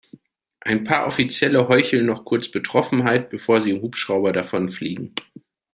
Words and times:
Ein 0.61 0.83
paar 0.83 1.05
Offizielle 1.05 1.67
heucheln 1.67 2.07
noch 2.07 2.25
kurz 2.25 2.47
Betroffenheit, 2.49 3.29
bevor 3.29 3.61
sie 3.61 3.69
im 3.69 3.83
Hubschrauber 3.83 4.33
davonfliegen. 4.33 5.13